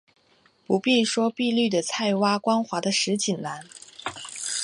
[0.65, 3.63] 不必说碧绿的菜畦，光滑的石井栏